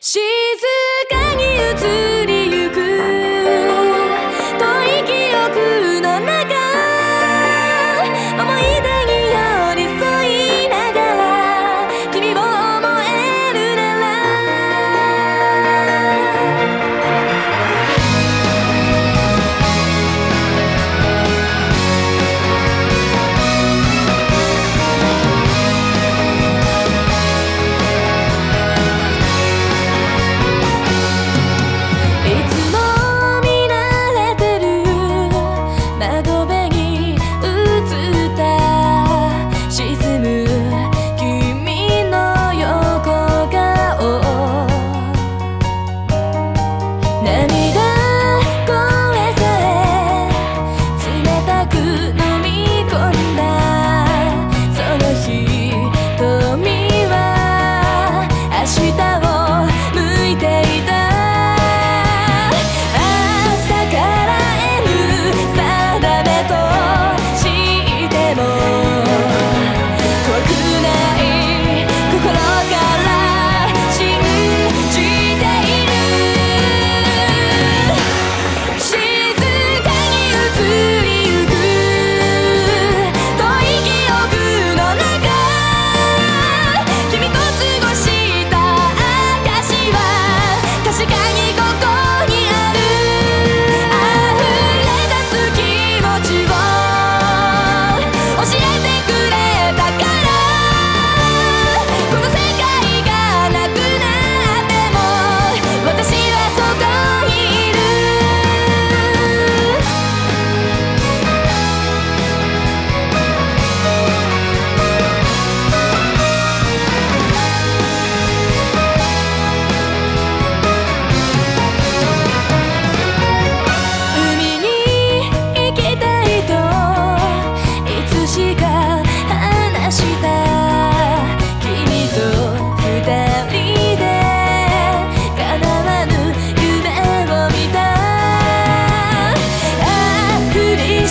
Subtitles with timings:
[0.00, 0.20] 静
[1.10, 2.03] かに映る
[36.06, 36.33] 나도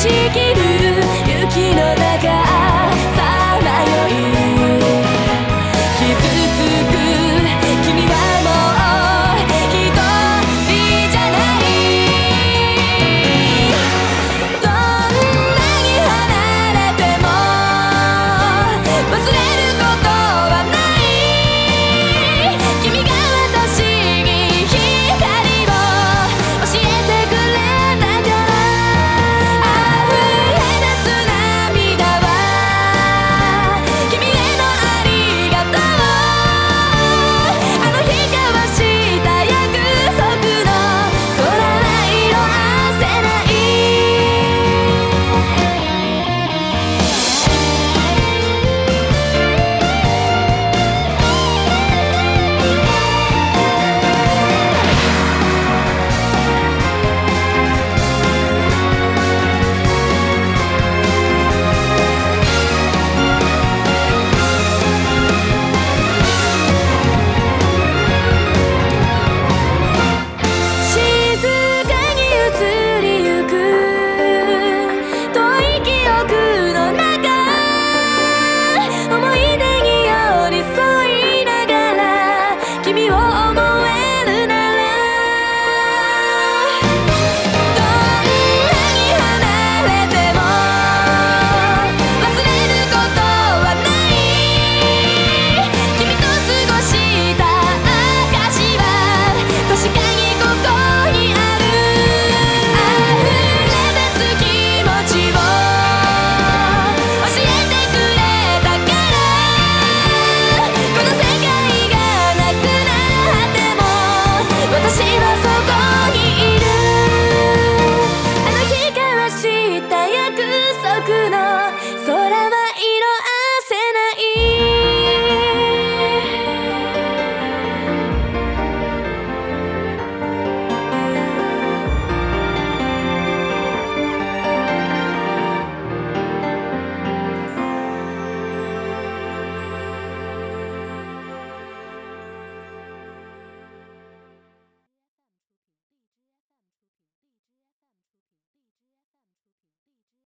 [0.00, 0.49] 不思議